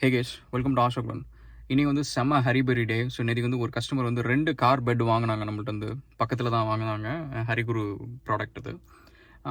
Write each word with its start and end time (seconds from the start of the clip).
Hey 0.00 0.08
cash 0.14 0.32
welcome 0.54 0.74
to 0.76 0.80
ஆஷோக்லன் 0.84 1.22
இன்னைக்கு 1.70 1.90
வந்து 1.90 2.02
செம்ம 2.10 2.38
ஹரிபரி 2.46 2.82
டே 2.90 2.98
ஸோ 3.12 3.18
இன்றைக்கி 3.22 3.42
வந்து 3.46 3.58
ஒரு 3.64 3.70
கஸ்டமர் 3.76 4.06
வந்து 4.08 4.22
ரெண்டு 4.22 4.50
கார் 4.54 4.82
பெட் 4.86 5.02
வாங்கினாங்க 5.08 5.42
நம்மள்ட்ட 5.48 5.72
வந்து. 5.74 5.88
பக்கத்தில் 6.20 6.50
தான் 6.54 6.68
வாங்கினாங்க 6.68 7.08
ஹரிகுரு 7.48 7.82
ப்ராடக்ட் 8.26 8.58
அது. 8.60 8.72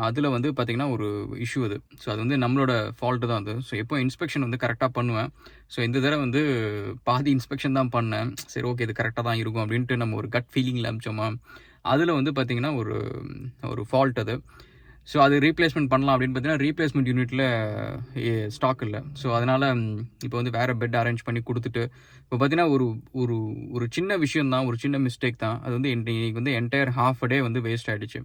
அதில் 0.08 0.28
வந்து 0.36 0.50
பார்த்திங்கன்னா 0.50 0.88
ஒரு 0.96 1.08
இஷ்யூ 1.46 1.64
அது. 1.68 1.78
ஸோ 2.04 2.08
அது 2.14 2.20
வந்து 2.24 2.38
நம்மளோட 2.44 2.72
ஃபால்ட்டு 3.00 3.30
தான் 3.32 3.42
அது. 3.44 3.56
ஸோ 3.70 3.76
எப்போ 3.84 3.98
இன்ஸ்பெக்ஷன் 4.06 4.46
வந்து 4.48 4.62
கரெக்டாக 4.64 4.92
பண்ணுவேன். 5.00 5.30
ஸோ 5.76 5.82
இந்த 5.88 5.98
தடவை 6.06 6.22
வந்து 6.26 6.44
பாதி 7.04 7.32
இன்ஸ்பெக்ஷன் 7.38 7.78
தான் 7.80 7.92
பண்ணேன். 7.98 8.32
சரி 8.54 8.68
ஓகே 8.72 8.88
இது 8.88 8.96
கரெக்டாக 9.02 9.26
தான் 9.30 9.42
இருக்கும் 9.44 9.66
அப்படின்ட்டு 9.66 9.98
நம்ம 10.04 10.16
ஒரு 10.16 10.30
கட் 10.38 10.50
ஃபீலிங்கில் 10.54 10.90
அமிச்சோமா? 10.92 11.28
அதில் 11.94 12.18
வந்து 12.20 12.34
பார்த்திங்கன்னா 12.40 12.74
ஒரு 12.76 12.96
ஒரு 13.74 13.84
ஃபால்ட் 13.92 14.22
அது. 14.26 14.38
ஸோ 15.12 15.18
அது 15.26 15.36
ரீப்ளேஸ்மெண்ட் 15.46 15.90
பண்ணலாம் 15.92 16.14
அப்படின்னு 16.16 16.36
பார்த்தீங்கன்னா 16.36 16.64
ரீப்ளேஸ்மெண்ட் 16.66 17.10
யூனிட்டில் 17.12 17.44
ஸ்டாக் 18.56 18.82
இல்லை. 18.88 19.00
ஸோ 19.22 19.28
அதனால் 19.38 19.66
இப்போ 20.26 20.36
வந்து 20.40 20.54
வேறு 20.58 20.74
பெட் 20.82 20.98
அரேஞ்ச் 21.02 21.26
பண்ணி 21.28 21.42
கொடுத்துட்டு 21.50 21.84
இப்போ 22.24 22.36
பார்த்தீங்கன்னா 22.36 22.68
ஒரு 22.76 22.86
ஒரு 23.22 23.36
ஒரு 23.76 23.86
சின்ன 23.98 24.18
விஷயம் 24.24 24.52
தான் 24.54 24.68
ஒரு 24.70 24.78
சின்ன 24.84 24.98
மிஸ்டேக் 25.06 25.44
தான். 25.46 25.58
அது 25.66 25.74
வந்து 25.78 25.92
இன்னைக்கு 25.96 26.40
வந்து 26.42 26.56
என்டையர் 26.62 26.92
ஹாஃப் 27.00 27.24
டே 27.34 27.38
வந்து 27.48 27.62
வேஸ்ட் 27.68 27.92
ஆகிடுச்சு 27.94 28.22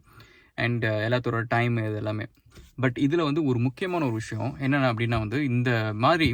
அண்ட் 0.64 0.86
எல்லாத்தோட 1.06 1.40
டைம் 1.54 1.76
இது 1.88 1.98
எல்லாமே. 2.02 2.26
பட் 2.82 2.96
இதில் 3.06 3.28
வந்து 3.28 3.42
ஒரு 3.50 3.58
முக்கியமான 3.66 4.02
ஒரு 4.08 4.16
விஷயம் 4.22 4.50
என்னென்ன 4.64 4.90
அப்படின்னா 4.92 5.18
வந்து 5.24 5.38
இந்த 5.52 5.70
மாதிரி 6.04 6.28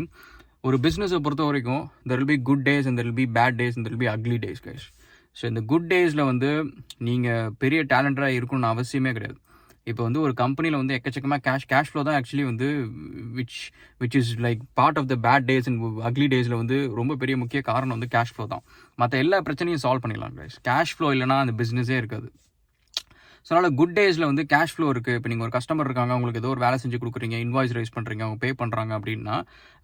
ஒரு 0.69 0.77
பிஸ்னஸை 0.85 1.19
பொறுத்த 1.27 1.43
வரைக்கும் 1.49 1.83
there 2.11 2.21
will 2.21 2.31
be 2.33 2.39
good 2.49 2.65
days 2.69 2.87
and 2.89 2.99
there 3.01 3.09
will 3.09 3.21
be 3.21 3.27
bad 3.37 3.59
days 3.61 3.77
and 3.77 3.87
there 3.87 3.95
will 3.95 4.05
be 4.05 4.11
ugly 4.15 4.39
days 4.45 4.63
guys 4.67 4.87
so 5.37 5.45
இந்த 5.51 5.61
குட் 5.73 5.91
டேஸில் 5.93 6.25
வந்து 6.31 6.51
நீங்கள் 7.09 7.53
பெரிய 7.63 7.81
டேலண்டராக 7.93 8.39
இருக்கணும்னு 8.39 8.71
அவசியமே 8.75 9.13
கிடையாது. 9.19 9.39
இப்போ 9.91 10.03
வந்து 10.07 10.21
ஒரு 10.27 10.33
கம்பெனியில் 10.41 10.79
வந்து 10.81 10.97
எக்கச்சக்கமாக 10.99 11.41
கேஷ் 11.47 11.67
கேஷ் 11.73 11.91
ஃப்ளோ 11.91 12.03
தான் 12.09 12.17
ஆக்சுவலி 12.19 12.45
வந்து 12.51 12.67
which 13.39 13.59
which 14.03 14.17
is 14.21 14.33
like 14.47 14.61
part 14.81 14.99
of 15.01 15.09
the 15.13 15.17
bad 15.27 15.47
days 15.51 15.69
and 15.71 15.81
ugly 16.09 16.27
டேஸில் 16.35 16.59
வந்து 16.63 16.79
ரொம்ப 17.01 17.17
பெரிய 17.23 17.37
முக்கிய 17.43 17.63
காரணம் 17.71 17.97
வந்து 17.97 18.11
கேஷ் 18.17 18.35
ஃப்ளோ 18.35 18.47
தான். 18.55 18.65
மற்ற 19.03 19.15
எல்லா 19.25 19.39
பிரச்சனையும் 19.49 19.83
சால்வ் 19.85 20.05
பண்ணிடலாம் 20.05 20.37
கேஷ் 20.69 20.95
ஃப்ளோ 20.97 21.11
இல்லைனா 21.17 21.39
அந்த 21.45 21.55
பிஸ்னஸே 21.63 21.97
இருக்காது. 22.03 22.29
ஸோ 23.47 23.51
அதனால் 23.55 23.77
குட் 23.81 23.95
டேஸில் 23.99 24.27
வந்து 24.31 24.43
கேஷ் 24.53 24.75
ஃப்ளோ 24.75 24.87
இருக்குது 24.95 25.17
இப்போ 25.19 25.29
நீங்கள் 25.33 25.47
ஒரு 25.47 25.53
கஸ்டமர் 25.57 25.89
இருக்காங்க 25.89 26.13
உங்களுக்கு 26.19 26.41
ஏதோ 26.43 26.51
ஒரு 26.55 26.63
வேலை 26.65 26.77
செஞ்சு 26.83 27.01
கொடுக்குறீங்க 27.03 27.37
இன்வாய்ஸ் 27.45 27.75
ரைஸ் 27.79 27.95
பண்ணுறீங்க 27.97 28.23
அவங்க 28.27 28.39
பே 28.45 28.51
பண்ணுறாங்க 28.63 28.93
அப்படின்னா 28.99 29.37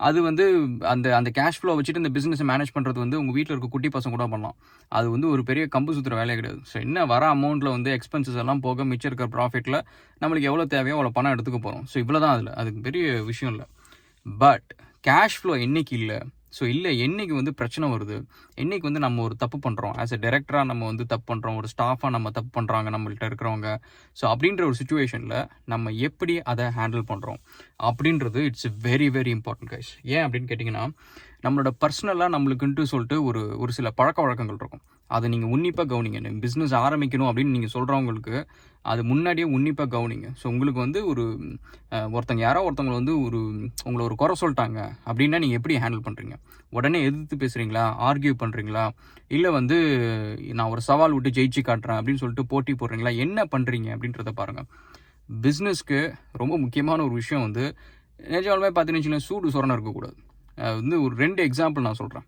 அது 0.08 0.18
வந்து 0.28 0.44
அந்த 0.92 1.06
அந்த 1.18 1.32
கேஷ் 1.38 1.58
ஃப்ளோ 1.60 1.74
வச்சுட்டு 1.78 2.02
இந்த 2.02 2.12
பிஸ்னஸை 2.16 2.46
மேனேஜ் 2.52 2.74
பண்ணுறது 2.76 2.98
வந்து 3.04 3.18
உங்கள் 3.22 3.36
வீட்டில் 3.38 3.54
இருக்க 3.54 3.70
குட்டி 3.74 3.90
பசங்க 3.96 4.14
கூட 4.16 4.26
பண்ணலாம். 4.34 4.56
அது 4.98 5.06
வந்து 5.14 5.28
ஒரு 5.34 5.44
பெரிய 5.50 5.66
கம்பு 5.76 5.96
சுற்றுற 5.96 6.16
வேலையே 6.20 6.38
கிடையாது. 6.40 6.60
ஸோ 6.70 6.76
என்ன 6.86 7.06
வர 7.12 7.22
அமௌண்ட்டில் 7.36 7.74
வந்து 7.76 7.90
எக்ஸ்பென்சஸ் 7.98 8.40
எல்லாம் 8.44 8.62
போக 8.66 8.84
மிச்சம் 8.92 9.10
இருக்கிற 9.10 9.28
ப்ராஃபிட்டில் 9.36 9.78
நம்மளுக்கு 10.22 10.50
எவ்வளோ 10.50 10.66
தேவையோ 10.74 10.96
அவ்வளோ 10.98 11.12
பணம் 11.18 11.34
எடுத்துக்க 11.36 11.60
போகிறோம் 11.66 11.84
ஸோ 11.92 11.96
இவ்வளோ 12.04 12.20
தான் 12.24 12.34
அதில். 12.36 12.54
அதுக்கு 12.60 12.80
பெரிய 12.88 13.04
விஷயம் 13.30 13.52
இல்லை. 13.54 13.66
பட் 14.26 14.68
கேஷ் 15.08 15.38
ஃப்ளோ 15.40 15.54
என்றைக்கு 15.66 15.94
இல்லை. 16.00 16.18
ஸோ 16.58 16.64
இல்லை 16.64 16.90
என்னைக்கு 17.06 17.34
வந்து 17.34 17.54
பிரச்சனை 17.54 17.88
வருது? 17.92 18.16
என்னைக்கு 18.56 18.80
வந்து 18.80 18.98
நம்ம 18.98 19.22
ஒரு 19.22 19.36
தப்பு 19.36 19.58
பண்ணுறோம் 19.58 19.94
ஆஸ் 20.02 20.14
எ 20.16 20.18
டேரக்டராக 20.26 20.64
நம்ம 20.64 20.84
வந்து 20.84 21.06
தப்பு 21.06 21.26
பண்ணுறோம் 21.34 21.56
ஒரு 21.56 21.68
ஸ்டாஃபாக 21.76 22.10
நம்ம 22.10 22.30
தப்பு 22.30 22.60
பண்ணுறாங்க 22.60 22.90
நம்மள்கிட்ட 22.96 23.28
இருக்கிறவங்க. 23.30 23.68
ஸோ 24.16 24.24
அப்படின்ற 24.32 24.64
ஒரு 24.64 24.74
சுச்சுவேஷனில் 24.80 25.48
நம்ம 25.64 25.90
எப்படி 25.90 26.42
அதை 26.42 26.64
ஹேண்டில் 26.64 27.04
பண்ணுறோம் 27.12 27.40
அப்படின்றது 27.82 28.42
it's 28.50 28.68
very 28.82 29.08
very 29.18 29.32
important 29.38 29.72
guys 29.72 29.92
ஏன் 30.02 30.24
அப்படின்னு 30.26 30.50
கேட்டிங்கன்னா 30.52 30.84
நம்மளோட 31.42 31.70
பர்சனலாக 31.84 32.32
நம்மளுக்குன்ட்டு 32.34 32.82
சொல்லிட்டு 32.82 33.16
ஒரு 33.24 33.40
ஒரு 33.58 33.72
சில 33.72 33.90
பழக்க 33.90 34.22
வழக்கங்கள் 34.22 34.56
இருக்கும். 34.56 34.82
அதை 35.10 35.26
நீங்கள் 35.32 35.52
உன்னிப்பாக 35.54 35.88
கவனிங்க. 35.92 36.30
பிஸ்னஸ் 36.44 36.74
ஆரம்பிக்கணும் 36.84 37.28
அப்படின்னு 37.30 37.54
நீங்கள் 37.56 37.72
சொல்கிறவங்களுக்கு 37.74 38.36
அது 38.92 39.02
முன்னாடியே 39.10 39.46
உன்னிப்பாக 39.56 39.88
கவனிங்க. 39.96 40.28
ஸோ 40.40 40.44
உங்களுக்கு 40.52 40.80
வந்து 40.84 41.00
ஒரு 41.10 41.24
ஒருத்தங்க 42.14 42.42
யாரோ 42.46 42.60
ஒருத்தவங்களை 42.66 42.96
வந்து 43.00 43.14
ஒரு 43.26 43.40
உங்களை 43.86 44.02
ஒரு 44.08 44.16
குறை 44.22 44.34
சொல்லிட்டாங்க 44.42 44.80
அப்படின்னா 45.08 45.40
நீங்கள் 45.44 45.58
எப்படி 45.60 45.76
ஹேண்டில் 45.84 46.04
பண்ணுறீங்க 46.06 46.36
உடனே 46.78 47.00
எதிர்த்து 47.08 47.36
பேசுகிறீங்களா 47.42 47.84
ஆர்கியூ 48.08 48.34
பண்ணுறீங்களா 48.42 48.84
இல்லை 49.36 49.50
வந்து 49.58 49.76
நான் 50.58 50.72
ஒரு 50.74 50.82
சவால் 50.88 51.14
விட்டு 51.16 51.36
ஜெயிச்சு 51.38 51.62
காட்டுறேன் 51.68 51.98
அப்படின்னு 52.00 52.22
சொல்லிட்டு 52.22 52.50
போட்டி 52.52 52.72
போடுறீங்களா? 52.72 53.12
என்ன 53.24 53.46
பண்ணுறீங்க 53.54 53.88
அப்படின்றத 53.96 54.32
பாருங்கள் 54.40 54.68
பிஸ்னஸ்க்கு 55.44 56.00
ரொம்ப 56.42 56.54
முக்கியமான 56.64 57.02
ஒரு 57.08 57.14
விஷயம் 57.20 57.44
வந்து 57.46 57.64
நிஜமாலுமே 58.34 58.72
பார்த்தீங்கன்னு 58.76 59.26
சூடு 59.28 59.54
சொரணம் 59.54 59.76
இருக்கக்கூடாது. 59.76 60.16
வந்து 60.80 60.96
ஒரு 61.04 61.14
ரெண்டு 61.22 61.40
எக்ஸாம்பிள் 61.48 61.86
நான் 61.86 62.00
சொல்கிறேன் 62.00 62.26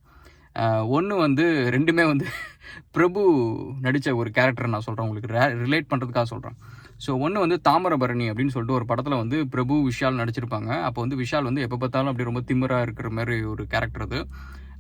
ஒன்று 0.97 1.15
வந்து 1.25 1.44
ரெண்டுமே 1.75 2.05
வந்து 2.12 2.27
பிரபு 2.97 3.21
நடித்த 3.84 4.15
ஒரு 4.21 4.31
கேரக்டர் 4.37 4.75
நான் 4.75 4.84
சொல்கிறேன் 4.87 5.06
உங்களுக்கு. 5.06 5.28
ரிலேட் 5.65 5.89
பண்ணுறதுக்காக 5.91 6.27
சொல்கிறேன் 6.33 6.56
ஸோ 7.05 7.11
ஒன்று 7.25 7.43
வந்து 7.44 7.56
தாமரபரணி 7.69 8.27
அப்படின்னு 8.31 8.53
சொல்லிட்டு 8.55 8.77
ஒரு 8.78 8.87
படத்தில் 8.91 9.21
வந்து 9.22 9.39
பிரபு 9.55 9.75
விஷால் 9.89 10.21
நடிச்சிருப்பாங்க. 10.21 10.71
அப்போ 10.89 10.99
வந்து 11.05 11.19
விஷால் 11.22 11.49
வந்து 11.49 11.65
எப்போ 11.67 11.77
பார்த்தாலும் 11.83 12.11
அப்படி 12.12 12.28
ரொம்ப 12.28 12.43
திமிராக 12.50 12.87
இருக்கிற 12.87 13.09
மாதிரி 13.19 13.37
ஒரு 13.53 13.65
கேரக்டர் 13.75 14.06
அது. 14.06 14.21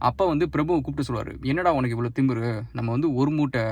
அப்போ 0.08 0.24
வந்து 0.32 0.46
பிரபு 0.54 0.72
கூப்பிட்டு 0.76 1.08
சொல்லுவார் 1.08 1.32
என்னடா 1.50 1.70
உனக்கு 1.78 1.96
இவ்வளோ 1.96 2.12
திமிரு? 2.18 2.48
நம்ம 2.78 2.88
வந்து 2.96 3.10
ஒரு 3.20 3.30
மூட்டை 3.36 3.64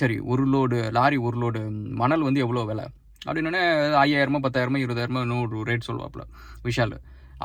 சரி 0.00 0.16
ஒரு 0.32 0.44
லோடு 0.52 0.78
லாரி 0.98 1.18
ஒரு 1.28 1.38
லோடு 1.42 1.60
மணல் 2.02 2.26
வந்து 2.28 2.44
எவ்வளோ 2.44 2.64
விலை? 2.70 2.86
அப்படின்னே 3.26 3.64
ஐயாயிரமா 4.04 4.40
பத்தாயிரமா 4.46 4.78
இருபதாயிரமா 4.84 5.22
இன்னொரு 5.26 5.60
ரேட் 5.70 5.88
சொல்லுவாப்புல 5.88 6.24
விஷால். 6.68 6.96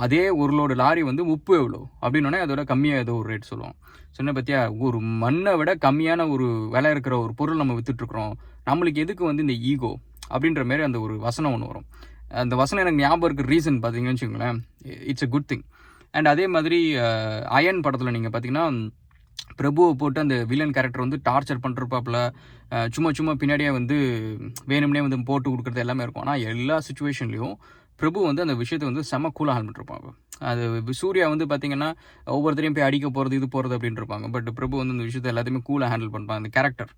அதே 0.03 0.23
ஒரு 0.41 0.51
லோடு 0.57 0.73
லாரி 0.81 1.01
வந்து 1.09 1.23
உப்பு 1.33 1.53
எவ்வளோ 1.61 1.81
அப்படின்னோடனே 2.03 2.41
அதோட 2.45 2.61
கம்மியாக 2.71 3.03
ஏதோ 3.05 3.15
ஒரு 3.21 3.27
ரேட் 3.31 3.49
சொல்லுவோம். 3.51 3.75
சொன்ன 4.17 4.33
பற்றியா 4.37 4.59
ஒரு 4.85 4.97
மண்ணை 5.23 5.53
விட 5.59 5.71
கம்மியான 5.85 6.27
ஒரு 6.35 6.47
விலை 6.75 6.91
இருக்கிற 6.95 7.15
ஒரு 7.25 7.33
பொருள் 7.39 7.61
நம்ம 7.61 7.75
விற்றுட்ருக்குறோம் 7.79 8.33
நம்மளுக்கு 8.69 9.03
எதுக்கு 9.05 9.23
வந்து 9.29 9.45
இந்த 9.45 9.55
ஈகோ 9.71 9.91
அப்படின்ற 10.33 10.63
மாரி 10.69 10.83
அந்த 10.87 10.99
ஒரு 11.05 11.15
வசனம் 11.27 11.53
ஒன்று 11.55 11.69
வரும். 11.71 11.87
அந்த 12.43 12.55
வசனம் 12.61 12.83
எனக்கு 12.83 13.01
ஞாபகம் 13.03 13.27
இருக்கிற 13.27 13.49
ரீசன் 13.53 13.81
பார்த்தீங்கன்னு 13.83 14.15
வச்சுக்கோங்களேன். 14.15 14.57
It's 15.11 15.25
a 15.27 15.29
good 15.35 15.49
thing 15.51 15.65
and 16.13 16.29
அதே 16.33 16.45
மாதிரி 16.55 16.79
அயன் 17.59 17.83
படத்தில் 17.85 18.15
நீங்கள் 18.15 18.33
பார்த்தீங்கன்னா 18.33 18.65
பிரபுவை 19.59 19.91
போட்டு 20.01 20.19
அந்த 20.23 20.35
வில்லன் 20.51 20.73
கேரக்டர் 20.75 21.05
வந்து 21.05 21.17
டார்ச்சர் 21.27 21.63
பண்ணுறப்பாப்புல 21.63 22.17
சும்மா 22.95 23.09
சும்மா 23.17 23.33
பின்னாடியே 23.41 23.71
வந்து 23.77 23.97
வேணும்னே 24.71 25.01
வந்து 25.05 25.17
போட்டு 25.29 25.47
கொடுக்குறது 25.51 25.83
எல்லாமே 25.83 26.03
இருக்கும். 26.05 26.25
ஆனால் 26.25 26.43
எல்லா 26.53 26.75
சுச்சுவேஷன்லேயும் 26.87 27.55
பிரபு 28.01 28.19
வந்து 28.29 28.43
அந்த 28.45 28.55
விஷயத்தை 28.61 28.85
வந்து 28.89 29.03
செம்ம 29.11 29.31
கூலாக 29.37 29.55
ஹேண்டில் 29.57 29.75
பண்ணிருப்பாங்க. 29.77 30.09
அது 30.49 30.93
சூர்யா 31.01 31.25
வந்து 31.33 31.45
பார்த்தீங்கன்னா 31.51 31.89
ஒவ்வொருத்தரையும் 32.35 32.75
போய் 32.77 32.87
அடிக்க 32.89 33.07
போகிறது 33.17 33.37
இது 33.39 33.47
போகிறது 33.55 33.75
அப்படின்ட்டு 33.77 34.01
இருப்பாங்க. 34.01 34.27
பட் 34.35 34.49
பிரபு 34.59 34.75
வந்து 34.81 34.95
அந்த 34.95 35.05
விஷயத்தை 35.09 35.31
எல்லாத்தையுமே 35.33 35.61
கூலாக 35.69 35.89
ஹேண்டில் 35.93 36.13
பண்ணுறாங்க 36.15 36.41
அந்த 36.43 36.51
character 36.57 36.91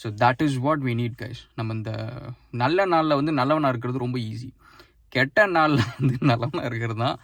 so 0.00 0.08
that 0.22 0.42
is 0.46 0.58
what 0.66 0.82
we 0.88 0.92
need 1.00 1.16
guys 1.22 1.40
நம்ம 1.58 1.74
இந்த 1.78 1.92
நல்ல 2.62 2.84
நாளில் 2.94 3.18
வந்து 3.20 3.32
நல்லவனாக 3.40 3.72
இருக்கிறது 3.74 4.04
ரொம்ப 4.06 4.18
ஈஸி 4.30 4.50
கெட்ட 5.16 5.46
நாளில் 5.56 5.82
வந்து 5.96 6.14
நல்லவனாக 6.30 6.68
இருக்கிறது 6.70 7.00
தான் 7.04 7.16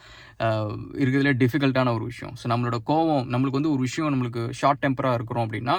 இருக்கிறதுல 1.02 1.32
டிஃபிகல்ட்டான 1.42 1.92
ஒரு 1.98 2.04
விஷயம். 2.12 2.34
ஸோ 2.40 2.46
நம்மளோட 2.52 2.78
கோவம் 2.90 3.24
நம்மளுக்கு 3.32 3.58
வந்து 3.60 3.72
ஒரு 3.74 3.82
விஷயம் 3.88 4.12
நம்மளுக்கு 4.14 4.42
ஷார்ட் 4.60 4.82
டெம்பராக 4.84 5.18
இருக்கிறோம் 5.18 5.44
அப்படின்னா 5.46 5.76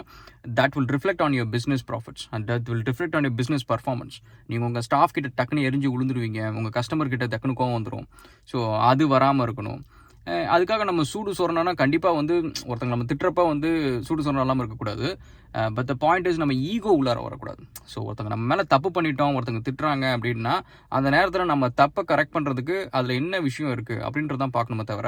that 0.60 0.76
will 0.78 0.90
reflect 0.96 1.24
on 1.26 1.36
your 1.38 1.52
business 1.56 1.86
profits 1.90 2.26
and 2.36 2.46
that 2.52 2.70
will 2.72 2.86
reflect 2.90 3.18
on 3.20 3.28
your 3.28 3.40
business 3.42 3.68
performance 3.74 4.18
நீங்கள் 4.50 4.68
உங்கள் 4.70 4.86
ஸ்டாஃப் 4.88 5.16
கிட்ட 5.18 5.32
டக்குன்னு 5.40 5.68
எரிஞ்சு 5.70 5.92
விழுந்துருவீங்க 5.96 6.42
உங்கள் 6.58 6.76
கஸ்டமர் 6.80 7.14
கிட்ட 7.14 7.28
டக்குன்னு 7.34 7.60
கோவம் 7.62 7.78
வந்துடும் 7.78 8.08
ஸோ 8.54 8.60
அது 8.90 9.06
வராமல் 9.16 9.46
இருக்கணும். 9.48 9.82
அதுக்காக 10.54 10.84
நம்ம 10.90 11.04
சூடு 11.12 11.32
சொரணனா 11.38 11.72
கண்டிப்பாக 11.82 12.16
வந்து 12.20 12.36
ஒருத்தங்க 12.70 12.94
நம்ம 12.94 13.08
திட்டுறப்ப 13.12 13.44
வந்து 13.52 13.70
சூடு 14.08 14.24
சொரணம் 14.26 14.46
இல்லாமல் 14.46 14.64
இருக்கக்கூடாது. 14.64 15.08
பட் 15.76 15.88
த 15.90 15.94
பாயிண்ட் 16.04 16.28
இஸ் 16.30 16.42
நம்ம 16.42 16.56
ஈகோ 16.72 16.90
உள்ளார 16.98 17.20
வரக்கூடாது. 17.26 17.62
ஸோ 17.92 17.98
ஒருத்தங்க 18.08 18.32
நம்ம 18.34 18.46
மேலே 18.52 18.64
தப்பு 18.74 18.90
பண்ணிட்டோம் 18.96 19.36
ஒருத்தங்க 19.38 19.62
திட்டுறாங்க 19.68 20.06
அப்படின்னா 20.16 20.54
அந்த 20.98 21.08
நேரத்தில் 21.16 21.52
நம்ம 21.54 21.70
தப்பை 21.82 22.04
கரெக்ட் 22.12 22.36
பண்ணுறதுக்கு 22.36 22.78
அதில் 22.98 23.18
என்ன 23.22 23.40
விஷயம் 23.48 23.74
இருக்குது 23.76 24.04
அப்படின்றதான் 24.08 24.56
பார்க்கணுமே 24.58 24.86
தவிர 24.92 25.08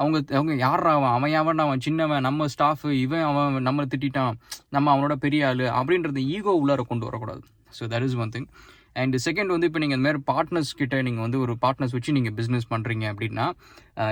அவங்க 0.00 0.18
அவங்க 0.38 0.54
யார் 0.66 0.86
அவன்? 0.96 1.12
அவன் 1.16 1.38
அவன் 1.42 1.64
அவன்? 1.66 1.84
சின்னவன் 1.86 2.26
நம்ம 2.28 2.48
ஸ்டாஃப் 2.54 2.86
இவன் 3.04 3.26
அவன் 3.30 3.66
நம்மளை 3.68 3.88
திட்டான் 3.94 4.38
நம்ம 4.76 4.92
அவனோட 4.94 5.16
பெரிய 5.26 5.48
ஆள் 5.50 5.64
அப்படின்றது 5.80 6.22
ஈகோ 6.36 6.54
உள்ளார 6.62 6.84
கொண்டு 6.92 7.08
வரக்கூடாது. 7.10 7.42
So 7.78 7.84
that 7.94 8.06
is 8.08 8.20
one 8.24 8.34
thing 8.36 8.48
and 8.96 9.16
second 9.26 9.52
வந்து 9.54 9.68
இப்போ 9.68 9.80
நீங்கள் 9.82 9.98
இந்த 9.98 10.06
மாதிரி 10.08 10.22
பார்ட்னர்ஸ் 10.30 10.70
கிட்டே 10.80 10.98
நீங்கள் 11.08 11.24
வந்து 11.26 11.38
ஒரு 11.44 11.52
பார்ட்னர்ஸ் 11.64 11.94
வச்சு 11.96 12.16
நீங்கள் 12.16 12.34
பிஸ்னஸ் 12.38 12.70
பண்ணுறீங்க 12.72 13.04
அப்படின்னா 13.12 13.46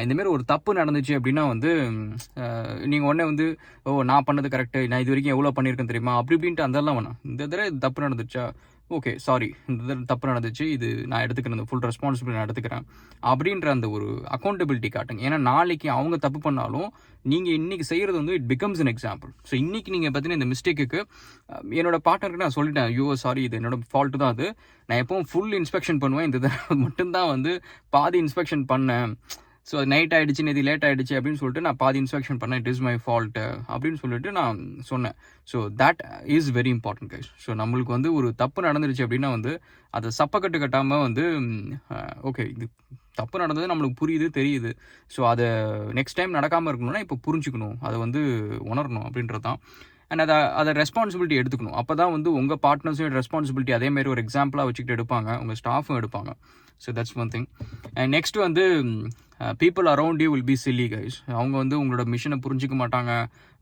இந்தமாரி 0.05 0.31
ஒரு 0.37 0.45
தப்பு 0.53 0.71
நடந்துச்சு 0.81 1.13
அப்படின்னா 1.19 1.45
வந்து 1.53 1.71
நீங்கள் 2.93 3.09
உடனே 3.11 3.25
வந்து 3.33 3.47
ஓ 3.91 4.03
நான் 4.11 4.27
பண்ணது 4.29 4.49
கரெக்டு 4.55 4.81
நான் 4.93 5.03
இது 5.05 5.13
வரைக்கும் 5.13 5.35
எவ்வளோ 5.37 5.53
பண்ணியிருக்கேன் 5.57 5.93
தெரியுமா? 5.93 6.15
அப்படி 6.21 6.37
இப்படின்ட்டு 6.39 6.67
அதெல்லாம் 6.67 6.99
வேணாம். 6.99 7.19
இந்த 7.31 7.43
தடவை 7.47 7.71
தப்பு 7.85 8.07
நடந்துச்சா? 8.07 8.45
ஓகே 8.97 9.13
சாரி 9.25 9.49
இந்த 9.71 9.95
தப்பு 10.11 10.29
நடந்துச்சு. 10.31 10.65
இது 10.75 10.89
நான் 11.11 11.25
எடுத்துக்கிறேன் 11.25 11.67
ஃபுல் 11.71 11.83
ரெஸ்பான்சிபிலிட்டி 11.89 12.37
நான் 12.39 12.47
எடுத்துக்கிறேன். 12.47 12.85
அப்படின்ற 13.31 13.69
அந்த 13.77 13.87
ஒரு 13.97 14.07
அக்கௌண்டபிலிட்டி 14.37 14.89
காட்டுங்க. 14.95 15.23
ஏன்னா 15.29 15.39
நாளைக்கு 15.51 15.89
அவங்க 15.97 16.17
தப்பு 16.25 16.41
பண்ணாலும் 16.47 16.89
நீங்கள் 17.31 17.57
இன்றைக்கி 17.61 17.85
செய்கிறது 17.91 18.17
வந்து 18.21 18.37
it 18.39 18.49
becomes 18.53 18.81
an 18.85 18.93
example 18.93 19.31
so 19.49 19.55
இன்றைக்கி 19.65 19.93
நீங்கள் 19.95 20.13
பார்த்தீங்கன்னா 20.13 20.41
இந்த 20.41 20.49
மிஸ்டேக்குக்கு 20.53 21.01
என்னோட 21.81 21.99
பார்ட்னருக்கு 22.09 22.45
நான் 22.45 22.57
சொல்லிட்டேன் 22.59 22.89
ஐயோ 22.93 23.17
சாரி 23.25 23.43
இது 23.49 23.59
என்னோட 23.61 23.79
ஃபால்ட்டு 23.91 24.23
தான் 24.23 24.33
அது. 24.37 24.49
நான் 24.89 25.03
எப்பவும் 25.03 25.29
ஃபுல் 25.33 25.55
இன்ஸ்பெக்ஷன் 25.61 26.01
பண்ணுவேன். 26.05 26.29
இந்த 26.31 26.51
மட்டும்தான் 26.85 27.31
வந்து 27.35 27.53
பாதி 27.97 28.19
இன்ஸ்பெக்ஷன் 28.25 28.65
பண்ணேன். 28.73 29.13
ஸோ 29.71 29.85
நைட் 29.93 30.15
ஆகிடுச்சு 30.17 30.45
நேற்று 30.47 30.63
லேட் 30.69 30.85
ஆகிடுச்சு 30.89 31.15
அப்படின்னு 31.19 31.41
சொல்லிட்டு 31.41 31.65
நான் 31.67 31.79
பாதி 31.83 31.99
இன்ஸ்பெக்ஷன் 32.03 32.39
பண்ணேன். 32.43 32.61
இட் 32.63 32.71
இஸ் 32.73 32.85
மை 32.87 32.95
ஃபால்ட்டு 33.07 33.43
அப்படின்னு 33.73 33.99
சொல்லிட்டு 34.03 34.31
நான் 34.39 34.61
சொன்னேன். 34.91 35.17
So 35.49 35.59
that 35.83 36.01
is 36.37 36.49
very 36.59 36.73
important 36.77 37.13
guys 37.15 37.29
so 37.45 37.57
நம்மளுக்கு 37.63 37.93
வந்து 37.97 38.11
ஒரு 38.21 38.31
தப்பு 38.43 38.69
நடந்துருச்சு 38.69 39.05
அப்படின்னா 39.07 39.31
வந்து 39.37 39.53
அதை 39.99 40.09
சப்பக்கட்டு 40.21 40.63
கட்டாமல் 40.63 41.05
வந்து 41.07 41.27
ஓகே 42.31 42.47
இது 42.55 42.67
தப்பு 43.21 43.37
நடந்தது 43.43 43.69
நம்மளுக்கு 43.71 44.01
புரியுது 44.01 44.27
தெரியுது. 44.39 44.71
ஸோ 45.15 45.21
அதை 45.33 45.47
நெக்ஸ்ட் 45.99 46.19
டைம் 46.19 46.37
நடக்காமல் 46.39 46.71
இருக்கணும்னா 46.73 47.05
இப்போ 47.05 47.17
புரிஞ்சுக்கணும். 47.29 47.77
அதை 47.87 47.97
வந்து 48.05 48.21
உணரணும் 48.73 49.07
அப்படின்றது 49.07 49.45
தான். 49.49 49.61
அண்ட் 50.13 50.23
அதை 50.25 50.37
அதை 50.61 50.71
ரெஸ்பான்சிபிலிட்டி 50.83 51.39
எடுத்துக்கணும். 51.41 51.77
அப்போ 51.81 51.95
தான் 52.01 52.13
வந்து 52.17 52.31
உங்கள் 52.41 52.61
பார்ட்னர்ஸும் 52.67 53.17
ரெஸ்பான்சிபிலிட்டி 53.21 53.73
அதேமாரி 53.79 54.11
ஒரு 54.15 54.23
எக்ஸாம்பிளாக 54.25 54.69
வச்சுக்கிட்டு 54.69 54.97
எடுப்பாங்க. 54.99 55.31
உங்கள் 55.43 55.59
ஸ்டாஃபும் 55.63 55.99
எடுப்பாங்க. 56.01 56.33
So 56.85 56.95
that's 56.99 57.17
one 57.23 57.33
thing 57.35 57.49
and 57.99 58.11
next 58.17 58.39
வந்து 58.47 58.65
people 59.61 59.89
around 59.95 60.23
you 60.25 60.31
will 60.35 60.47
be 60.51 60.57
silly 60.63 60.87
guys 60.95 61.17
அவங்க 61.39 61.55
வந்து 61.63 61.77
உங்களோட 61.81 62.05
மிஷினை 62.13 62.39
புரிஞ்சிக்க 62.45 62.77
மாட்டாங்க. 62.83 63.13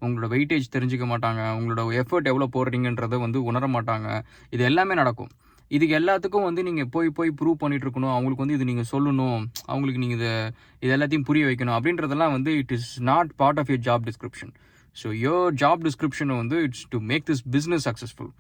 உங்களோட 0.05 0.29
வெயிட்டேஜ் 0.35 0.67
தெரிஞ்சிக்க 0.77 1.07
மாட்டாங்க. 1.13 1.43
உங்களோட 1.59 1.83
எஃபர்ட் 2.03 2.31
எவ்வளோ 2.33 2.49
போடுறீங்கன்றதை 2.57 3.19
வந்து 3.25 3.41
உணர 3.51 3.67
மாட்டாங்க. 3.77 4.09
இது 4.55 4.65
எல்லாமே 4.71 4.97
நடக்கும். 5.03 5.31
இதுக்கு 5.71 5.95
எல்லாத்துக்கும் 5.99 6.47
வந்து 6.49 6.63
நீங்கள் 6.67 6.89
போய் 6.95 7.09
போய் 7.19 7.31
ப்ரூவ் 7.39 7.61
பண்ணிட்டு 7.63 7.87
இருக்கணும் 7.87 8.13
அவங்களுக்கு 8.15 8.45
வந்து 8.45 8.57
இது 8.59 8.69
நீங்கள் 8.71 8.89
சொல்லணும். 8.93 9.41
அவங்களுக்கு 9.73 10.03
நீங்கள் 10.03 10.19
இதை 10.21 10.33
இது 10.83 10.93
எல்லாத்தையும் 10.97 11.27
புரிய 11.31 11.45
வைக்கணும். 11.49 11.77
அப்படின்றதெல்லாம் 11.79 12.35
வந்து 12.37 12.53
it 12.63 12.75
is 12.77 12.91
not 13.11 13.31
part 13.43 13.61
of 13.63 13.73
your 13.73 13.85
job 13.89 14.05
description 14.11 14.53
so 14.97 15.09
your 15.27 15.55
job 15.63 15.83
டிஸ்கிரிப்ஷனை 15.87 16.37
வந்து 16.43 16.59
it's 16.67 16.85
to 16.93 16.99
make 17.11 17.25
this 17.31 17.43
business 17.57 17.87
successful 17.89 18.31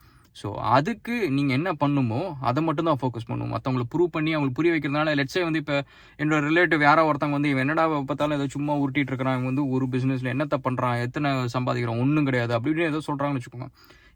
so 0.40 0.48
அதுக்கு 0.76 1.14
நீங்கள் 1.36 1.56
என்ன 1.58 1.70
பண்ணுமோ 1.82 2.20
அதை 2.48 2.60
மட்டும் 2.66 2.88
தான் 2.88 2.98
ஃபோக்கஸ் 3.00 3.28
பண்ணுவோம் 3.28 3.52
மற்றவங்களை 3.54 3.84
ப்ரூவ் 3.92 4.10
பண்ணி 4.16 4.30
அவங்களுக்கு 4.34 4.58
புரிய 4.58 4.72
வைக்கிறதுனால 4.74 5.14
லெட்ஸே 5.18 5.42
வந்து 5.46 5.60
இப்போ 5.62 5.76
என்னோட 6.18 6.40
ரிலேட்டிவ் 6.48 6.82
யாரோ 6.88 7.04
ஒருத்தவங்க 7.10 7.38
வந்து 7.38 7.52
இவன் 7.52 7.64
என்னடா 7.64 7.84
பார்த்தாலும் 8.10 8.36
ஏதோ 8.38 8.46
சும்மா 8.56 8.74
உருட்டிட்டு 8.82 9.12
இருக்கிறான். 9.12 9.36
இவன் 9.36 9.50
வந்து 9.50 9.64
ஒரு 9.76 9.86
பிஸ்னஸில் 9.94 10.32
என்னத்தை 10.34 10.58
பண்ணுறான் 10.66 10.96
எத்தனை 11.06 11.30
சம்பாதிக்கிறான் 11.56 12.02
ஒன்றும் 12.04 12.28
கிடையாது 12.28 12.54
அப்படின்னு 12.58 12.90
ஏதோ 12.92 13.00
சொல்கிறாங்கன்னு 13.08 13.40
வச்சுக்கோங்க. 13.40 13.68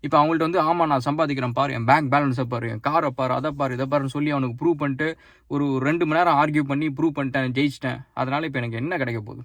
இப்போ 0.06 0.16
அவங்கள்ட்ட 0.18 0.46
வந்து 0.48 0.60
ஆமாம் 0.68 0.90
நான் 0.92 1.06
சம்பாதிக்கிறேன் 1.08 1.56
பாரு 1.58 1.72
என் 1.78 1.88
பேங்க் 1.90 2.12
பேலன்ஸை 2.12 2.46
பாரு 2.52 2.66
என் 2.74 2.84
காரை 2.88 3.10
பாரு 3.18 3.32
அதை 3.38 3.50
பாரு 3.60 3.74
இதை 3.78 3.86
பாருன்னு 3.92 4.14
சொல்லி 4.16 4.30
அவனுக்கு 4.36 4.58
ப்ரூவ் 4.60 4.78
பண்ணிட்டு 4.82 5.08
ஒரு 5.54 5.66
ரெண்டு 5.88 6.04
மணி 6.08 6.18
நேரம் 6.18 6.38
ஆர்கியூ 6.42 6.64
பண்ணி 6.70 6.86
ப்ரூவ் 6.98 7.16
பண்ணிட்டேன் 7.18 7.56
ஜெயிச்சிட்டேன். 7.58 8.00
அதனால் 8.20 8.46
இப்போ 8.48 8.60
எனக்கு 8.62 8.80
என்ன 8.82 8.98
கிடைக்க 9.02 9.20
போகுது? 9.28 9.42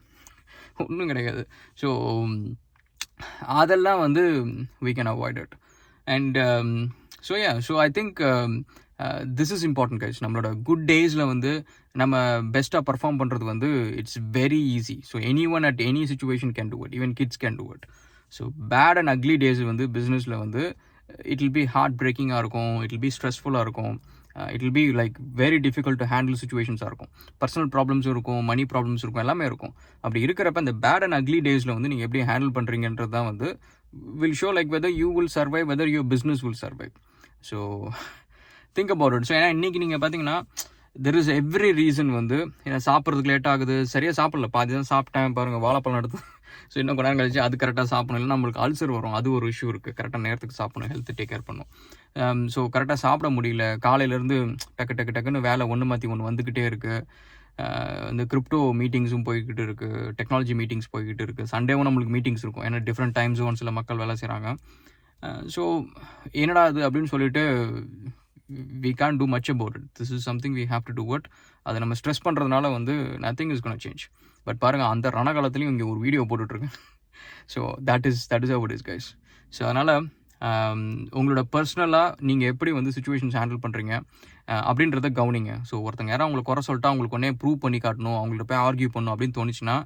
ஒன்றும் 0.85 1.11
கிடையாது 1.11 1.43
ஸோ 1.81 1.89
அதெல்லாம் 3.59 4.01
வந்து 4.05 4.23
we 4.85 4.93
can 4.97 5.11
avoid 5.13 5.39
it 5.43 5.55
and 6.07 6.37
so 7.27 7.35
ya 7.43 7.51
so 7.67 7.75
I 7.85 7.87
think 7.97 8.19
this 9.39 9.53
is 9.55 9.65
important 9.69 10.01
guys 10.03 10.23
நம்மளோட 10.25 10.49
குட் 10.69 10.85
டேஸில் 10.93 11.25
வந்து 11.33 11.51
நம்ம 12.01 12.23
பெஸ்ட்டாக 12.55 12.83
பர்ஃபார்ம் 12.89 13.19
பண்ணுறது 13.21 13.45
வந்து 13.53 13.69
it's 14.01 14.19
very 14.39 14.61
easy 14.77 14.97
so 15.11 15.17
any 15.31 15.45
one 15.57 15.67
at 15.71 15.81
any 15.89 16.03
situation 16.11 16.53
can 16.57 16.71
do 16.73 16.79
it 16.87 16.97
even 16.99 17.15
kids 17.21 17.41
can 17.45 17.57
do 17.61 17.67
it 17.75 17.87
so 18.33 18.45
bad 18.73 18.99
and 19.01 19.13
ugly 19.15 19.37
days 19.45 19.63
வந்து 19.71 19.87
பிஸ்னஸில் 19.97 20.37
வந்து 20.43 20.63
இட் 21.31 21.41
வில் 21.43 21.55
பி 21.57 21.65
ஹார்ட் 21.73 21.97
பிரேக்கிங்காக 22.01 22.41
இருக்கும். 22.43 22.75
இட் 22.83 22.93
வில் 22.93 23.05
பி 23.07 23.11
ஸ்ட்ரெஸ்ஃபுல்லாக 23.17 23.65
இருக்கும். 23.65 23.95
It 24.53 24.63
will 24.63 24.75
be 24.77 24.83
like 24.99 25.17
very 25.41 25.57
difficult 25.65 25.99
to 26.01 26.05
handle 26.13 26.37
சுச்சுவேஷன்ஸாக 26.41 26.89
இருக்கும். 26.91 27.09
Personal 27.41 27.69
ப்ராப்ளம்ஸும் 27.75 28.13
இருக்கும் 28.15 28.41
மணி 28.51 28.63
problems 28.71 29.03
இருக்கும் 29.05 29.23
எல்லாமே 29.25 29.45
இருக்கும். 29.49 29.73
அப்படி 30.03 30.21
இருக்கிறப்ப 30.27 30.63
இந்த 30.65 30.73
பேட் 30.85 31.05
அண்ட் 31.07 31.17
அக்லி 31.19 31.39
டேஸில் 31.47 31.73
வந்து 31.77 31.91
நீங்கள் 31.91 32.07
எப்படி 32.07 32.23
ஹேண்டில் 32.31 32.53
பண்ணுறீங்கன்றது 32.57 33.13
தான் 33.17 33.29
வந்து 33.31 33.49
will 34.21 34.37
show 34.41 34.49
like 34.57 34.69
whether 34.75 34.95
you 35.01 35.07
will 35.17 35.29
survive 35.37 35.65
whether 35.71 35.91
your 35.95 36.05
business 36.13 36.43
will 36.45 36.57
survive. 36.63 36.93
So 37.49 37.57
think 38.75 38.93
about 38.95 39.15
it 39.17 39.27
so 39.29 39.33
ஏன்னா 39.39 39.49
இன்றைக்கி 39.55 39.79
நீங்கள் 39.83 40.01
பார்த்தீங்கன்னா 40.03 40.37
தெர் 41.05 41.17
இஸ் 41.19 41.29
எவ்ரி 41.39 41.69
ரீசன் 41.79 42.11
வந்து 42.19 42.37
ஏன்னா 42.67 42.79
சாப்பிட்றதுக்கு 42.87 43.31
லேட் 43.31 43.49
ஆகுது. 43.51 43.75
சரியாக 43.93 44.15
சாப்பிடல. 44.19 44.47
பாதி 44.55 44.73
தான் 44.77 44.89
சாப்பிட்டேன். 44.93 45.35
பாருங்கள் 45.37 45.63
வாழைப்பழம் 45.65 45.99
எடுத்து. 46.01 46.19
ஸோ 46.71 46.75
இன்னும் 46.81 46.97
கொஞ்ச 46.97 47.07
நேரம் 47.07 47.19
கழிச்சு 47.21 47.41
அது 47.45 47.55
கரெக்டாக 47.63 47.87
சாப்பிடணும். 47.93 48.19
இல்லை 48.21 48.31
நம்மளுக்கு 48.33 48.61
அல்சர் 48.65 48.93
வரும். 48.97 49.15
அது 49.19 49.27
ஒரு 49.37 49.45
இஷ்யூ 49.53 49.67
இருக்குது 49.73 49.95
கரெக்டாக 49.99 50.23
நேரத்துக்கு 50.27 50.57
சாப்பிடணும். 50.61 50.91
ஹெல்த் 50.93 51.11
டேக் 51.19 51.31
கேர் 51.33 51.47
பண்ணும். 51.49 51.69
Um, 52.23 52.39
ஸோ 52.53 52.59
கரெக்டாக 52.75 52.99
சாப்பிட 53.05 53.29
முடியல. 53.37 53.63
காலையிலேருந்து 53.85 54.37
டக்கு 54.77 54.95
டக்கு 54.99 55.15
டக்குன்னு 55.17 55.41
வேலை 55.49 55.63
ஒன்று 55.73 55.87
மாற்றி 55.91 56.11
ஒன்று 56.13 56.29
வந்துக்கிட்டே 56.29 56.65
இருக்குது 56.71 57.05
இந்த 58.11 58.23
கிரிப்டோ 58.31 58.59
மீட்டிங்ஸும் 58.79 59.25
போய்கிட்டு 59.27 59.63
இருக்குது 59.67 60.11
டெக்னாலஜி 60.19 60.55
மீட்டிங்ஸ் 60.61 60.89
போய்கிட்டு 60.93 61.23
இருக்குது 61.27 61.51
சண்டேவும் 61.53 61.87
நம்மளுக்கு 61.87 62.13
மீட்டிங்ஸ் 62.15 62.43
இருக்கும். 62.45 62.65
ஏன்னா 62.67 62.79
டிஃப்ரெண்ட் 62.89 63.15
டைம் 63.19 63.35
ஜோன்ஸில் 63.39 63.75
மக்கள் 63.77 64.01
வேலை 64.03 64.15
செய்கிறாங்க 64.21 64.47
ஸோ 65.55 65.61
என்னடா 66.43 66.63
அது 66.69 66.79
அப்படின்னு 66.87 67.11
சொல்லிட்டு 67.13 67.43
we 68.83 68.91
can 69.01 69.19
do 69.21 69.25
much 69.35 69.49
about 69.53 69.77
it 69.79 69.87
this 69.99 70.11
is 70.15 70.25
something 70.29 70.55
we 70.59 70.65
have 70.73 70.83
to 70.89 70.95
do 70.99 71.05
it 71.17 71.27
அதை 71.65 71.77
நம்ம 71.83 71.95
ஸ்ட்ரெஸ் 72.01 72.21
பண்ணுறதுனால 72.25 72.71
வந்து 72.77 72.95
nothing 73.25 73.53
is 73.55 73.63
gonna 73.67 73.81
change 73.85 74.03
but 74.47 74.59
பாருங்கள் 74.63 74.91
அந்த 74.95 75.09
ரணகாலத்துலேயும் 75.19 75.73
இங்கே 75.75 75.87
ஒரு 75.93 75.99
வீடியோ 76.05 76.25
போட்டுட்ருக்கேன் 76.31 76.75
so 77.53 77.61
that 77.89 78.05
is 78.11 78.21
that 78.33 78.45
is 78.47 78.53
out 78.57 78.75
is 78.77 78.85
guys 78.89 79.07
so 79.53 79.63
அதனால் 79.69 79.93
உங்களோட 81.17 81.41
பர்சனலாக 81.55 82.07
நீங்கள் 82.29 82.49
எப்படி 82.53 82.71
வந்து 82.79 82.95
சுச்சுவேஷன்ஸ் 82.95 83.37
ஹேண்டில் 83.41 83.63
பண்ணுறீங்க 83.65 83.93
அப்படின்றத 84.69 85.09
கவனிங்க. 85.19 85.51
ஸோ 85.69 85.75
ஒருத்தங்க 85.85 86.11
யாரும் 86.13 86.27
அவங்களை 86.27 86.43
குறை 86.49 86.61
சொல்லிட்டா 86.67 86.89
அவங்களுக்கு 86.91 87.17
ஒன்றே 87.19 87.31
ப்ரூவ் 87.43 87.63
பண்ணி 87.63 87.79
காட்டணும் 87.85 88.17
அவங்கள்ட்ட 88.19 88.47
போய் 88.51 88.63
ஆர்கியூ 88.65 88.89
பண்ணணும் 88.95 89.13
அப்படின்னு 89.15 89.37
தோணுச்சுன்னா 89.39 89.77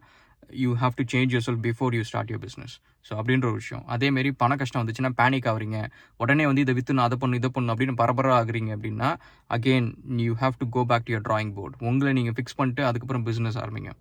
you 0.63 0.69
have 0.81 0.93
to 0.99 1.03
change 1.11 1.33
yourself 1.47 1.59
before 1.65 1.95
you 1.97 2.03
start 2.09 2.31
your 2.33 2.41
business 2.45 2.73
so 3.07 3.11
அப்படின்ற 3.19 3.45
ஒரு 3.51 3.57
விஷயம். 3.61 3.83
அதேமாரி 3.95 4.29
பண 4.43 4.55
கஷ்டம் 4.61 4.81
வந்துச்சுன்னா 4.81 5.11
பேனிக் 5.19 5.47
ஆகுறீங்க. 5.51 5.79
உடனே 6.23 6.45
வந்து 6.49 6.63
இதை 6.65 6.73
விற்று 6.77 7.01
அதை 7.07 7.17
பண்ணு 7.23 7.39
இதை 7.41 7.49
பண்ணு 7.57 7.73
அப்படின்னு 7.73 7.95
பரபரா 8.01 8.33
ஆகுறீங்க 8.41 8.71
அப்படின்னா 8.77 9.09
again 9.57 9.89
you 10.27 10.33
have 10.43 10.57
to 10.61 10.67
go 10.75 10.83
back 10.91 11.05
to 11.09 11.13
your 11.15 11.25
drawing 11.29 11.53
board 11.57 11.77
உங்களை 11.91 12.13
நீங்கள் 12.19 12.35
ஃபிக்ஸ் 12.37 12.57
பண்ணிட்டு 12.61 12.83
அதுக்கப்புறம் 12.89 13.25
பிஸ்னஸ் 13.29 13.59
ஆரம்பிங்க. 13.63 13.91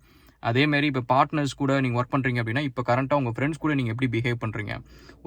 அதேமாரி 0.43 0.87
இப்போ 0.91 1.03
பார்ட்னர்ஸ் 1.13 1.59
கூட 1.61 1.79
நீங்கள் 1.85 1.99
ஒர்க் 2.01 2.13
பண்ணுறீங்க 2.15 2.41
அப்படின்னா 2.43 2.63
இப்போ 2.69 2.81
கரண்ட்டாக 2.89 3.21
உங்கள் 3.21 3.35
ஃப்ரெண்ட்ஸ் 3.37 3.61
கூட 3.63 3.73
நீங்கள் 3.79 3.93
எப்படி 3.95 4.09
பிஹேவ் 4.15 4.41
பண்ணுறீங்க 4.43 4.75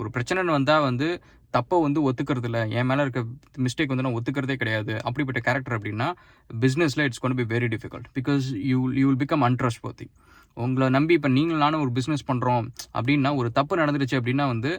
ஒரு 0.00 0.08
பிரச்சனைன்னு 0.16 0.56
வந்தால் 0.58 0.84
வந்து 0.88 1.08
தப்பை 1.54 1.78
வந்து 1.84 2.00
ஒத்துக்கிறது 2.08 2.48
இல்லை. 2.48 2.60
என் 2.78 2.88
மேலே 2.90 3.02
இருக்க 3.04 3.20
மிஸ்டேக் 3.64 3.90
வந்து 3.92 4.04
நான் 4.06 4.16
ஒத்துக்கிறதே 4.18 4.56
கிடையாது. 4.62 4.92
அப்படிப்பட்ட 5.08 5.40
கேரக்டர் 5.48 5.76
அப்படின்னா 5.78 6.08
பிஸ்னஸில் 6.50 7.04
it's 7.06 7.22
gonna 7.24 7.36
be 7.40 7.46
very 7.54 7.68
difficult 7.74 8.08
because 8.18 8.46
you 8.70 8.78
you 9.00 9.04
will 9.08 9.20
become 9.24 9.44
untrust 9.48 9.82
பற்றி 9.86 10.06
உங்களை 10.56 10.86
நம்பி 10.96 11.14
இப்போ 11.18 11.30
நீங்கள் 11.36 11.62
நானும் 11.64 11.82
ஒரு 11.84 11.92
பிஸ்னஸ் 11.98 12.26
பண்ணுறோம் 12.30 12.64
அப்படின்னா 12.96 13.30
ஒரு 13.40 13.48
தப்பு 13.58 13.80
நடந்துருச்சு 13.82 14.18
அப்படின்னா 14.20 14.46
வந்து 14.54 14.72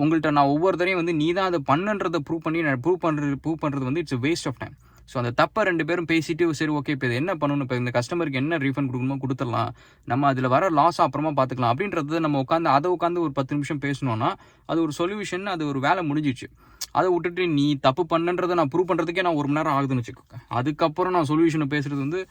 உங்கள்கிட்ட 0.00 0.30
நான் 0.36 0.50
ஒவ்வொருத்தரையும் 0.54 1.00
வந்து 1.00 1.14
நீ 1.22 1.28
தான் 1.38 1.48
அதை 1.50 1.60
பண்ணுன்றதை 1.70 2.18
ப்ரூவ் 2.28 2.44
பண்ணி 2.46 2.60
ப்ரூவ் 2.86 3.00
பண்ணுறது 3.06 3.36
ப்ரூவ் 3.44 3.62
பண்ணுறது 3.64 3.88
வந்து 3.90 4.02
it's 4.04 4.20
waste 4.26 4.48
of 4.50 4.60
time 4.62 4.76
so 5.10 5.16
அந்த 5.20 5.30
தப்பை 5.40 5.60
ரெண்டு 5.68 5.84
பேரும் 5.88 6.08
பேசிட்டு 6.12 6.50
சரி 6.58 6.72
ஓகே 6.78 6.94
இப்போ 6.96 7.06
இது 7.08 7.16
என்ன 7.20 7.32
பண்ணணும்? 7.42 7.64
இப்போ 7.66 7.76
இந்த 7.80 7.92
கஸ்டமருக்கு 7.96 8.40
என்ன 8.42 8.58
ரீஃபண்ட் 8.64 8.90
கொடுக்கணுமோ 8.90 9.16
கொடுத்துடலாம். 9.24 9.70
நம்ம 10.12 10.28
அதில் 10.32 10.48
வர 10.54 10.70
லாஸ் 10.78 11.00
அப்புறமா 11.06 11.32
பார்த்துக்கலாம். 11.38 11.72
அப்படின்றத 11.74 12.20
நம்ம 12.26 12.42
உட்காந்து 12.44 12.70
அதை 12.76 12.90
உட்காந்து 12.96 13.24
ஒரு 13.26 13.32
பத்து 13.38 13.54
நிமிஷம் 13.56 13.82
பேசணும்னா 13.86 14.30
அது 14.70 14.80
ஒரு 14.86 14.94
சொல்யூஷன் 15.00 15.46
அது 15.54 15.64
ஒரு 15.72 15.80
வேலை 15.86 16.04
முடிஞ்சிச்சு. 16.10 16.48
அதை 16.98 17.08
விட்டுட்டு 17.14 17.42
நீ 17.58 17.66
தப்பு 17.88 18.02
பண்ணுன்றதை 18.14 18.54
நான் 18.60 18.72
ப்ரூவ் 18.72 18.88
பண்ணுறதுக்கே 18.92 19.24
நான் 19.26 19.38
ஒரு 19.40 19.48
மணி 19.48 19.58
நேரம் 19.60 19.76
ஆகுதுன்னு 19.76 20.02
வச்சுக்கோங்க. 20.02 20.38
அதுக்கப்புறம் 20.60 21.14
நான் 21.18 21.28
சொல்யூஷனை 21.32 21.68
பேசுகிறது 21.74 22.00
வந்து 22.06 22.22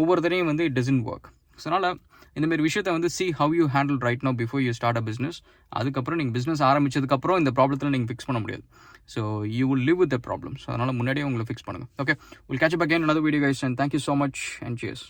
ஒவ்வொருத்தரையும் 0.00 0.50
வந்து 0.52 0.66
இட் 0.68 0.78
டசன்ட் 0.80 1.06
ஒர்க் 1.12 1.28
ஸோ 1.62 1.66
அதனால் 1.70 1.98
இந்தமாரி 2.38 2.62
விஷயத்தை 2.68 2.92
வந்து 2.96 3.08
see 3.16 3.24
how 3.40 3.54
you 3.60 3.64
handle 3.74 3.98
right 4.06 4.24
know 4.28 4.32
before 4.40 4.62
you 4.66 4.72
start 4.78 4.98
a 5.00 5.04
business 5.08 5.38
அதுக்கப்புறம் 5.72 6.18
நீங்கள் 6.20 6.36
பிஸ்னஸ் 6.36 6.62
ஆரம்பிச்சதுக்கப்புறம் 6.70 7.38
இந்த 7.42 7.52
ப்ராப்ளத்தில் 7.58 7.92
நீங்கள் 7.94 8.10
ஃபிக்ஸ் 8.10 8.28
பண்ண 8.28 8.40
முடியாது. 8.44 8.64
So 9.14 9.20
you 9.58 9.64
will 9.70 9.86
live 9.88 10.00
with 10.02 10.12
the 10.16 10.18
problem 10.28 10.54
so 10.62 10.66
அதனால் 10.72 10.92
முன்னாடியே 11.00 11.26
உங்களை 11.28 11.46
ஃபிக்ஸ் 11.48 11.66
பண்ணுங்கள் 11.68 11.90
okay 12.02 12.14
will 12.48 12.60
catch 12.62 12.76
up 12.78 12.84
again 12.86 13.22
video 13.28 13.42
guys 13.46 13.64
and 13.68 13.78
thank you 13.80 14.02
so 14.08 14.14
much 14.22 14.40
and 14.68 14.78
cheers 14.82 15.04